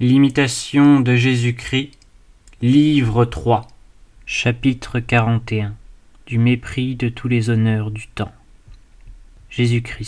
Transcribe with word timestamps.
L'imitation 0.00 1.00
de 1.00 1.16
Jésus-Christ, 1.16 1.90
livre 2.62 3.24
3, 3.24 3.66
chapitre 4.26 5.00
41 5.00 5.74
Du 6.24 6.38
mépris 6.38 6.94
de 6.94 7.08
tous 7.08 7.26
les 7.26 7.50
honneurs 7.50 7.90
du 7.90 8.06
temps. 8.06 8.30
Jésus-Christ. 9.50 10.06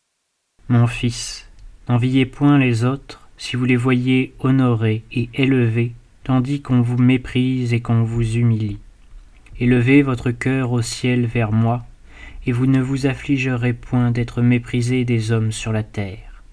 Mon 0.69 0.87
fils, 0.87 1.51
n'enviez 1.89 2.25
point 2.25 2.57
les 2.57 2.85
autres 2.85 3.29
si 3.37 3.57
vous 3.57 3.65
les 3.65 3.75
voyez 3.75 4.33
honorés 4.39 5.03
et 5.11 5.29
élevés, 5.35 5.91
tandis 6.23 6.63
qu'on 6.63 6.83
vous 6.83 6.99
méprise 6.99 7.75
et 7.75 7.81
qu'on 7.81 8.05
vous 8.05 8.37
humilie. 8.37 8.79
Élevez 9.59 10.03
votre 10.03 10.31
cœur 10.31 10.71
au 10.71 10.83
ciel 10.83 11.27
vers 11.27 11.51
moi, 11.51 11.85
et 12.47 12.53
vous 12.53 12.67
ne 12.67 12.81
vous 12.81 13.07
affligerez 13.07 13.73
point 13.73 14.13
d'être 14.13 14.41
méprisé 14.41 15.05
des 15.05 15.33
hommes 15.33 15.51
sur 15.51 15.73
la 15.73 15.83
terre. 15.83 16.45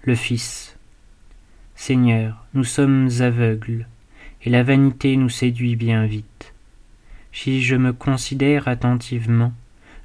Le 0.00 0.14
Fils. 0.14 0.74
Seigneur, 1.86 2.46
nous 2.54 2.64
sommes 2.64 3.10
aveugles, 3.20 3.86
et 4.42 4.48
la 4.48 4.62
vanité 4.62 5.18
nous 5.18 5.28
séduit 5.28 5.76
bien 5.76 6.06
vite. 6.06 6.54
Si 7.30 7.62
je 7.62 7.76
me 7.76 7.92
considère 7.92 8.68
attentivement, 8.68 9.52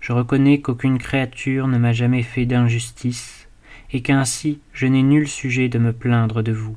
je 0.01 0.11
reconnais 0.11 0.59
qu'aucune 0.59 0.97
créature 0.97 1.69
ne 1.69 1.77
m'a 1.77 1.93
jamais 1.93 2.21
fait 2.21 2.45
d'injustice, 2.45 3.47
et 3.93 4.01
qu'ainsi 4.01 4.59
je 4.73 4.87
n'ai 4.87 5.03
nul 5.03 5.25
sujet 5.25 5.69
de 5.69 5.79
me 5.79 5.93
plaindre 5.93 6.43
de 6.43 6.51
vous. 6.51 6.75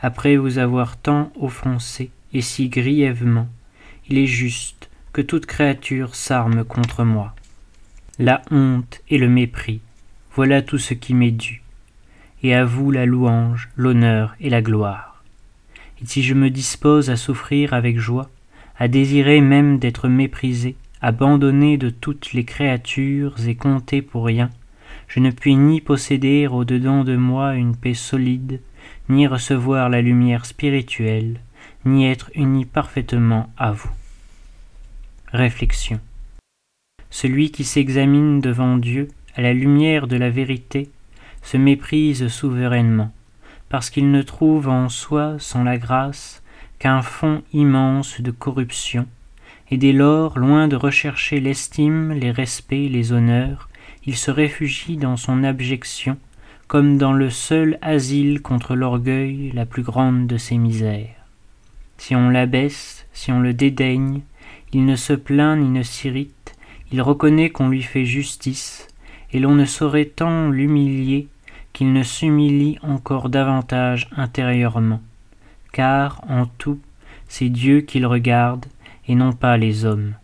Après 0.00 0.38
vous 0.38 0.56
avoir 0.56 0.96
tant 0.96 1.30
offensé, 1.38 2.10
et 2.32 2.40
si 2.40 2.70
grièvement, 2.70 3.50
il 4.08 4.16
est 4.16 4.26
juste 4.26 4.88
que 5.12 5.20
toute 5.20 5.44
créature 5.44 6.14
s'arme 6.14 6.64
contre 6.64 7.04
moi. 7.04 7.34
La 8.18 8.40
honte 8.50 9.02
et 9.10 9.18
le 9.18 9.28
mépris, 9.28 9.82
voilà 10.34 10.62
tout 10.62 10.78
ce 10.78 10.94
qui 10.94 11.12
m'est 11.12 11.30
dû 11.30 11.60
et 12.42 12.54
à 12.54 12.64
vous 12.64 12.90
la 12.90 13.06
louange, 13.06 13.68
l'honneur 13.76 14.34
et 14.40 14.50
la 14.50 14.62
gloire. 14.62 15.22
Et 16.02 16.06
si 16.06 16.22
je 16.22 16.34
me 16.34 16.50
dispose 16.50 17.10
à 17.10 17.16
souffrir 17.16 17.74
avec 17.74 17.98
joie, 17.98 18.30
à 18.78 18.88
désirer 18.88 19.40
même 19.40 19.78
d'être 19.78 20.08
méprisé, 20.08 20.76
abandonné 21.02 21.76
de 21.76 21.90
toutes 21.90 22.32
les 22.32 22.44
créatures 22.44 23.34
et 23.46 23.54
compté 23.54 24.00
pour 24.00 24.24
rien, 24.24 24.50
je 25.08 25.20
ne 25.20 25.30
puis 25.30 25.56
ni 25.56 25.80
posséder 25.80 26.46
au-dedans 26.46 27.04
de 27.04 27.16
moi 27.16 27.54
une 27.54 27.76
paix 27.76 27.94
solide, 27.94 28.60
ni 29.08 29.26
recevoir 29.26 29.88
la 29.88 30.00
lumière 30.00 30.46
spirituelle, 30.46 31.40
ni 31.84 32.06
être 32.06 32.30
uni 32.34 32.64
parfaitement 32.64 33.52
à 33.56 33.72
vous. 33.72 33.90
Réflexion. 35.32 36.00
Celui 37.10 37.50
qui 37.50 37.64
s'examine 37.64 38.40
devant 38.40 38.76
Dieu 38.76 39.08
à 39.34 39.42
la 39.42 39.52
lumière 39.52 40.06
de 40.06 40.16
la 40.16 40.30
vérité 40.30 40.90
se 41.42 41.56
méprise 41.56 42.28
souverainement, 42.28 43.12
parce 43.68 43.90
qu'il 43.90 44.10
ne 44.10 44.22
trouve 44.22 44.68
en 44.68 44.88
soi, 44.88 45.36
sans 45.38 45.64
la 45.64 45.78
grâce, 45.78 46.42
qu'un 46.78 47.02
fond 47.02 47.42
immense 47.52 48.20
de 48.20 48.30
corruption, 48.30 49.06
et 49.70 49.76
dès 49.76 49.92
lors, 49.92 50.38
loin 50.38 50.66
de 50.66 50.76
rechercher 50.76 51.40
l'estime, 51.40 52.12
les 52.12 52.30
respects, 52.30 52.88
les 52.90 53.12
honneurs, 53.12 53.68
il 54.06 54.16
se 54.16 54.30
réfugie 54.30 54.96
dans 54.96 55.16
son 55.16 55.44
abjection, 55.44 56.16
comme 56.66 56.98
dans 56.98 57.12
le 57.12 57.30
seul 57.30 57.78
asile 57.82 58.42
contre 58.42 58.74
l'orgueil 58.74 59.52
la 59.54 59.66
plus 59.66 59.82
grande 59.82 60.26
de 60.26 60.36
ses 60.36 60.56
misères. 60.56 61.26
Si 61.98 62.16
on 62.16 62.30
l'abaisse, 62.30 63.06
si 63.12 63.30
on 63.30 63.40
le 63.40 63.52
dédaigne, 63.52 64.22
il 64.72 64.84
ne 64.84 64.96
se 64.96 65.12
plaint 65.12 65.58
ni 65.58 65.68
ne 65.68 65.82
s'irrite, 65.82 66.54
il 66.92 67.02
reconnaît 67.02 67.50
qu'on 67.50 67.68
lui 67.68 67.82
fait 67.82 68.04
justice, 68.04 68.88
et 69.32 69.38
l'on 69.38 69.54
ne 69.54 69.64
saurait 69.64 70.06
tant 70.06 70.48
l'humilier 70.48 71.28
qu'il 71.72 71.92
ne 71.92 72.02
s'humilie 72.02 72.78
encore 72.82 73.28
davantage 73.28 74.08
intérieurement, 74.16 75.00
car 75.72 76.22
en 76.28 76.46
tout 76.46 76.80
c'est 77.28 77.48
Dieu 77.48 77.80
qu'il 77.80 78.06
regarde 78.06 78.66
et 79.06 79.14
non 79.14 79.32
pas 79.32 79.56
les 79.56 79.84
hommes. 79.84 80.14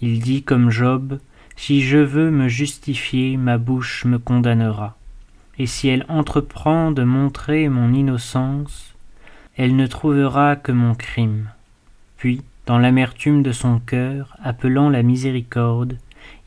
Il 0.00 0.20
dit 0.20 0.42
comme 0.42 0.70
Job, 0.70 1.18
Si 1.56 1.82
je 1.82 1.98
veux 1.98 2.30
me 2.30 2.48
justifier, 2.48 3.36
ma 3.36 3.58
bouche 3.58 4.04
me 4.04 4.18
condamnera, 4.18 4.96
et 5.58 5.66
si 5.66 5.88
elle 5.88 6.06
entreprend 6.08 6.92
de 6.92 7.02
montrer 7.02 7.68
mon 7.68 7.92
innocence, 7.92 8.94
elle 9.56 9.74
ne 9.74 9.88
trouvera 9.88 10.54
que 10.54 10.70
mon 10.70 10.94
crime. 10.94 11.50
Puis, 12.16 12.42
dans 12.66 12.78
l'amertume 12.78 13.42
de 13.42 13.50
son 13.50 13.80
cœur, 13.80 14.36
appelant 14.42 14.88
la 14.88 15.02
miséricorde, 15.02 15.98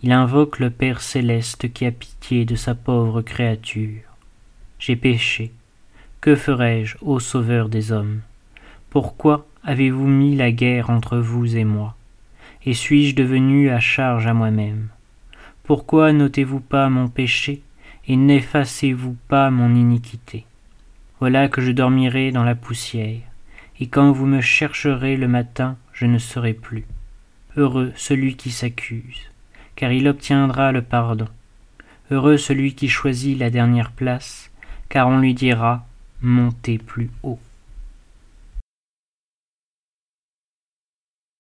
il 0.04 0.12
invoque 0.12 0.60
le 0.60 0.70
Père 0.70 1.02
céleste 1.02 1.72
qui 1.72 1.86
a 1.86 1.92
pitié 1.92 2.46
de 2.46 2.56
sa 2.56 2.76
pauvre 2.76 3.22
créature. 3.22 4.02
J'ai 4.80 4.96
péché. 4.96 5.52
Que 6.22 6.36
ferai-je, 6.36 6.98
ô 7.02 7.20
Sauveur 7.20 7.70
des 7.70 7.92
hommes? 7.92 8.22
Pourquoi 8.90 9.48
avez-vous 9.64 10.08
mis 10.08 10.36
la 10.36 10.52
guerre 10.52 10.90
entre 10.90 11.18
vous 11.18 11.56
et 11.56 11.64
moi? 11.64 11.96
Et 12.66 12.74
suis-je 12.74 13.16
devenu 13.16 13.70
à 13.70 13.80
charge 13.80 14.28
à 14.28 14.34
moi-même? 14.34 14.90
Pourquoi 15.64 16.14
notez-vous 16.14 16.60
pas 16.60 16.90
mon 16.90 17.08
péché 17.08 17.62
et 18.08 18.16
n'effacez-vous 18.16 19.16
pas 19.28 19.50
mon 19.52 19.74
iniquité? 19.74 20.46
Voilà 21.20 21.48
que 21.48 21.62
je 21.62 21.72
dormirai 21.72 22.32
dans 22.32 22.44
la 22.44 22.56
poussière, 22.56 23.22
et 23.80 23.88
quand 23.88 24.12
vous 24.12 24.26
me 24.26 24.42
chercherez 24.42 25.18
le 25.18 25.28
matin, 25.28 25.78
je 25.94 26.08
ne 26.08 26.18
serai 26.18 26.54
plus. 26.54 26.86
Heureux 27.56 27.94
celui 27.96 28.36
qui 28.36 28.50
s'accuse, 28.50 29.30
car 29.76 29.92
il 29.92 30.08
obtiendra 30.08 30.72
le 30.72 30.82
pardon. 30.82 31.28
Heureux 32.10 32.38
celui 32.38 32.76
qui 32.76 32.90
choisit 32.90 33.38
la 33.38 33.50
dernière 33.50 33.92
place, 33.92 34.52
car 34.90 35.08
on 35.08 35.20
lui 35.20 35.34
dira 35.34 35.86
Montez 36.22 36.78
plus 36.78 37.10
haut. 37.24 37.40